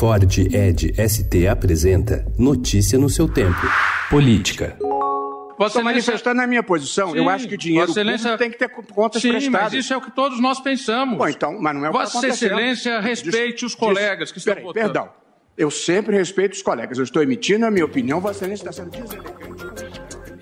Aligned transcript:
Ford 0.00 0.38
Ed 0.38 0.94
ST 0.96 1.46
apresenta 1.46 2.24
Notícia 2.38 2.98
no 2.98 3.10
seu 3.10 3.28
tempo. 3.28 3.60
Política. 4.08 4.78
Estou 5.60 5.84
manifestando 5.84 6.40
a 6.40 6.46
minha 6.46 6.62
posição. 6.62 7.10
Sim, 7.10 7.18
eu 7.18 7.28
acho 7.28 7.46
que 7.46 7.54
o 7.54 7.58
dinheiro 7.58 7.90
Excelência... 7.90 8.38
tem 8.38 8.50
que 8.50 8.56
ter 8.56 8.70
contas 8.70 9.20
Sim, 9.20 9.32
prestadas. 9.32 9.60
mas 9.60 9.74
isso 9.74 9.92
é 9.92 9.96
o 9.98 10.00
que 10.00 10.10
todos 10.10 10.40
nós 10.40 10.58
pensamos. 10.58 11.18
Bom, 11.18 11.28
então, 11.28 11.60
mas 11.60 11.74
não 11.74 11.84
é 11.84 11.90
o 11.90 11.92
Vossa 11.92 12.18
que 12.18 12.28
está 12.28 12.46
Excelência 12.46 12.98
respeite 12.98 13.66
os 13.66 13.74
colegas 13.74 14.32
que 14.32 14.38
estão 14.38 14.54
Peraí, 14.54 14.64
votando. 14.64 14.86
Perdão. 14.86 15.10
Eu 15.54 15.70
sempre 15.70 16.16
respeito 16.16 16.54
os 16.54 16.62
colegas. 16.62 16.96
Eu 16.96 17.04
estou 17.04 17.22
emitindo 17.22 17.66
a 17.66 17.70
minha 17.70 17.84
opinião. 17.84 18.22
Vossa 18.22 18.38
Excelência 18.38 18.70
está 18.70 18.72
sendo 18.72 18.92
deselegante. 18.92 19.49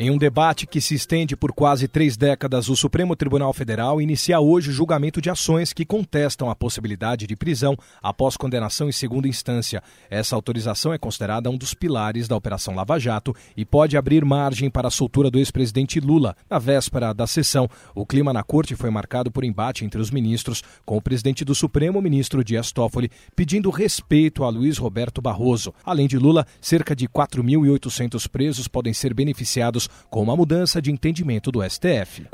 Em 0.00 0.12
um 0.12 0.16
debate 0.16 0.64
que 0.64 0.80
se 0.80 0.94
estende 0.94 1.36
por 1.36 1.52
quase 1.52 1.88
três 1.88 2.16
décadas, 2.16 2.68
o 2.68 2.76
Supremo 2.76 3.16
Tribunal 3.16 3.52
Federal 3.52 4.00
inicia 4.00 4.38
hoje 4.38 4.70
o 4.70 4.72
julgamento 4.72 5.20
de 5.20 5.28
ações 5.28 5.72
que 5.72 5.84
contestam 5.84 6.48
a 6.48 6.54
possibilidade 6.54 7.26
de 7.26 7.34
prisão 7.34 7.76
após 8.00 8.36
condenação 8.36 8.88
em 8.88 8.92
segunda 8.92 9.26
instância. 9.26 9.82
Essa 10.08 10.36
autorização 10.36 10.92
é 10.92 10.98
considerada 10.98 11.50
um 11.50 11.56
dos 11.56 11.74
pilares 11.74 12.28
da 12.28 12.36
Operação 12.36 12.76
Lava 12.76 12.96
Jato 12.96 13.34
e 13.56 13.64
pode 13.64 13.96
abrir 13.96 14.24
margem 14.24 14.70
para 14.70 14.86
a 14.86 14.90
soltura 14.90 15.32
do 15.32 15.38
ex-presidente 15.40 15.98
Lula. 15.98 16.36
Na 16.48 16.60
véspera 16.60 17.12
da 17.12 17.26
sessão, 17.26 17.68
o 17.92 18.06
clima 18.06 18.32
na 18.32 18.44
corte 18.44 18.76
foi 18.76 18.90
marcado 18.90 19.32
por 19.32 19.42
embate 19.42 19.84
entre 19.84 20.00
os 20.00 20.12
ministros, 20.12 20.62
com 20.86 20.96
o 20.96 21.02
presidente 21.02 21.44
do 21.44 21.56
Supremo, 21.56 22.00
ministro 22.00 22.44
Dias 22.44 22.70
Toffoli, 22.70 23.10
pedindo 23.34 23.68
respeito 23.68 24.44
a 24.44 24.48
Luiz 24.48 24.78
Roberto 24.78 25.20
Barroso. 25.20 25.74
Além 25.84 26.06
de 26.06 26.16
Lula, 26.16 26.46
cerca 26.60 26.94
de 26.94 27.08
4.800 27.08 28.28
presos 28.28 28.68
podem 28.68 28.92
ser 28.92 29.12
beneficiados 29.12 29.87
com 30.10 30.22
uma 30.22 30.36
mudança 30.36 30.80
de 30.80 30.90
entendimento 30.90 31.50
do 31.50 31.62
STF. 31.62 32.26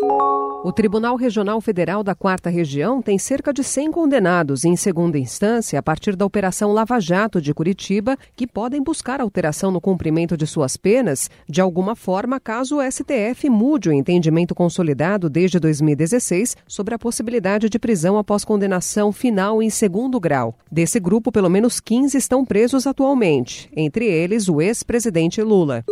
O 0.65 0.73
Tribunal 0.73 1.15
Regional 1.17 1.61
Federal 1.61 2.03
da 2.03 2.15
Quarta 2.15 2.49
Região 2.49 3.03
tem 3.03 3.19
cerca 3.19 3.53
de 3.53 3.63
100 3.63 3.93
condenados 3.93 4.65
em 4.65 4.75
segunda 4.77 5.19
instância 5.19 5.79
a 5.79 5.83
partir 5.83 6.17
da 6.17 6.25
Operação 6.25 6.73
Lava 6.73 6.99
Jato 6.99 7.39
de 7.39 7.53
Curitiba, 7.53 8.17
que 8.35 8.47
podem 8.47 8.83
buscar 8.83 9.21
alteração 9.21 9.71
no 9.71 9.79
cumprimento 9.79 10.39
de 10.39 10.47
suas 10.47 10.79
penas 10.79 11.31
de 11.47 11.61
alguma 11.61 11.95
forma 11.95 12.41
caso 12.41 12.79
o 12.79 12.91
STF 12.91 13.51
mude 13.51 13.91
o 13.91 13.93
entendimento 13.93 14.55
consolidado 14.55 15.29
desde 15.29 15.61
2016 15.61 16.57
sobre 16.67 16.95
a 16.95 16.99
possibilidade 16.99 17.69
de 17.69 17.79
prisão 17.79 18.17
após 18.17 18.43
condenação 18.43 19.13
final 19.13 19.63
em 19.63 19.69
segundo 19.69 20.19
grau. 20.19 20.57
Desse 20.73 20.99
grupo, 20.99 21.31
pelo 21.31 21.51
menos 21.51 21.79
15 21.79 22.17
estão 22.17 22.43
presos 22.43 22.87
atualmente, 22.87 23.71
entre 23.77 24.07
eles 24.07 24.49
o 24.49 24.63
ex-presidente 24.63 25.43
Lula. 25.43 25.85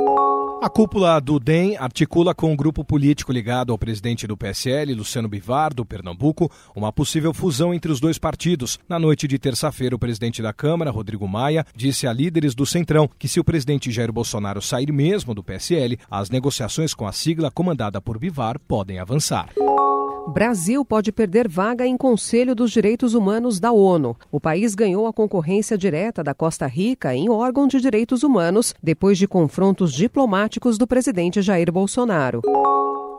A 0.62 0.70
cúpula 0.70 1.18
do 1.18 1.40
DEM 1.40 1.76
articula 1.76 2.32
com 2.32 2.46
o 2.46 2.52
um 2.52 2.56
grupo 2.56 2.84
político 2.84 3.32
ligado 3.32 3.72
ao 3.72 3.78
presidente 3.78 4.28
do 4.28 4.36
PSL, 4.36 4.94
Luciano 4.94 5.26
Bivar, 5.26 5.74
do 5.74 5.84
Pernambuco, 5.84 6.48
uma 6.72 6.92
possível 6.92 7.34
fusão 7.34 7.74
entre 7.74 7.90
os 7.90 7.98
dois 7.98 8.16
partidos. 8.16 8.78
Na 8.88 8.96
noite 8.96 9.26
de 9.26 9.40
terça-feira, 9.40 9.96
o 9.96 9.98
presidente 9.98 10.40
da 10.40 10.52
Câmara, 10.52 10.92
Rodrigo 10.92 11.26
Maia, 11.26 11.66
disse 11.74 12.06
a 12.06 12.12
líderes 12.12 12.54
do 12.54 12.64
Centrão 12.64 13.10
que 13.18 13.26
se 13.26 13.40
o 13.40 13.44
presidente 13.44 13.90
Jair 13.90 14.12
Bolsonaro 14.12 14.62
sair 14.62 14.92
mesmo 14.92 15.34
do 15.34 15.42
PSL, 15.42 15.98
as 16.08 16.30
negociações 16.30 16.94
com 16.94 17.08
a 17.08 17.12
sigla 17.12 17.50
comandada 17.50 18.00
por 18.00 18.16
Bivar 18.16 18.56
podem 18.60 19.00
avançar. 19.00 19.48
Brasil 20.28 20.84
pode 20.84 21.10
perder 21.10 21.48
vaga 21.48 21.86
em 21.86 21.96
Conselho 21.96 22.54
dos 22.54 22.70
Direitos 22.70 23.14
Humanos 23.14 23.58
da 23.58 23.72
ONU. 23.72 24.16
O 24.30 24.40
país 24.40 24.74
ganhou 24.74 25.06
a 25.06 25.12
concorrência 25.12 25.76
direta 25.76 26.22
da 26.22 26.32
Costa 26.32 26.66
Rica 26.66 27.14
em 27.14 27.28
órgão 27.28 27.66
de 27.66 27.80
direitos 27.80 28.22
humanos 28.22 28.74
depois 28.82 29.18
de 29.18 29.26
confrontos 29.26 29.92
diplomáticos 29.92 30.78
do 30.78 30.86
presidente 30.86 31.42
Jair 31.42 31.70
Bolsonaro. 31.72 32.40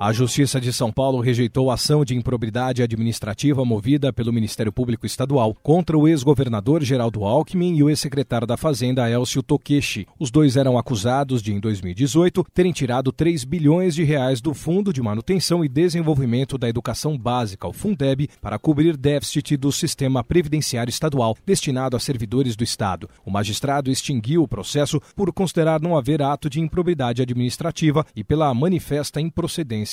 A 0.05 0.11
Justiça 0.11 0.59
de 0.59 0.73
São 0.73 0.91
Paulo 0.91 1.21
rejeitou 1.21 1.71
a 1.71 1.75
ação 1.75 2.03
de 2.03 2.13
improbidade 2.13 2.83
administrativa 2.83 3.63
movida 3.63 4.11
pelo 4.11 4.33
Ministério 4.33 4.69
Público 4.69 5.05
Estadual 5.05 5.55
contra 5.63 5.97
o 5.97 6.09
ex-governador 6.09 6.83
Geraldo 6.83 7.23
Alckmin 7.23 7.77
e 7.77 7.83
o 7.83 7.89
ex-secretário 7.89 8.45
da 8.45 8.57
Fazenda 8.57 9.09
Elcio 9.09 9.41
Tokeshi. 9.41 10.05
Os 10.19 10.29
dois 10.29 10.57
eram 10.57 10.77
acusados 10.77 11.41
de, 11.41 11.53
em 11.53 11.59
2018, 11.61 12.45
terem 12.53 12.73
tirado 12.73 13.13
3 13.13 13.45
bilhões 13.45 13.95
de 13.95 14.03
reais 14.03 14.41
do 14.41 14.53
Fundo 14.53 14.91
de 14.91 15.01
Manutenção 15.01 15.63
e 15.63 15.69
Desenvolvimento 15.69 16.57
da 16.57 16.67
Educação 16.67 17.17
Básica, 17.17 17.65
o 17.65 17.71
Fundeb, 17.71 18.29
para 18.41 18.59
cobrir 18.59 18.97
déficit 18.97 19.55
do 19.55 19.71
sistema 19.71 20.21
previdenciário 20.21 20.89
estadual 20.89 21.37
destinado 21.45 21.95
a 21.95 21.99
servidores 22.01 22.57
do 22.57 22.63
Estado. 22.65 23.09
O 23.25 23.31
magistrado 23.31 23.89
extinguiu 23.89 24.43
o 24.43 24.49
processo 24.49 24.99
por 25.15 25.31
considerar 25.31 25.79
não 25.79 25.95
haver 25.95 26.21
ato 26.21 26.49
de 26.49 26.59
improbidade 26.59 27.21
administrativa 27.21 28.05
e 28.13 28.21
pela 28.21 28.53
manifesta 28.53 29.21
improcedência 29.21 29.92